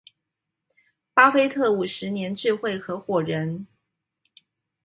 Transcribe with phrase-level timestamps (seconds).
[1.13, 3.67] 巴菲特五十年智慧合夥人